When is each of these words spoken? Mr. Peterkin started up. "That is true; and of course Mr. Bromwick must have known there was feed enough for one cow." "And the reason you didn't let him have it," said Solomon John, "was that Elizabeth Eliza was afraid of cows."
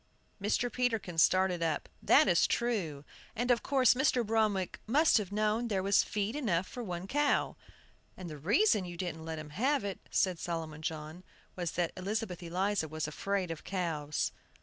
Mr. 0.41 0.73
Peterkin 0.73 1.19
started 1.19 1.61
up. 1.61 1.87
"That 2.01 2.27
is 2.27 2.47
true; 2.47 3.05
and 3.35 3.51
of 3.51 3.61
course 3.61 3.93
Mr. 3.93 4.25
Bromwick 4.25 4.79
must 4.87 5.19
have 5.19 5.31
known 5.31 5.67
there 5.67 5.83
was 5.83 6.01
feed 6.01 6.35
enough 6.35 6.65
for 6.67 6.81
one 6.81 7.05
cow." 7.05 7.55
"And 8.17 8.27
the 8.27 8.39
reason 8.39 8.83
you 8.83 8.97
didn't 8.97 9.25
let 9.25 9.37
him 9.37 9.51
have 9.51 9.83
it," 9.83 9.99
said 10.09 10.39
Solomon 10.39 10.81
John, 10.81 11.23
"was 11.55 11.73
that 11.73 11.91
Elizabeth 11.95 12.41
Eliza 12.41 12.87
was 12.87 13.07
afraid 13.07 13.51
of 13.51 13.63
cows." 13.63 14.31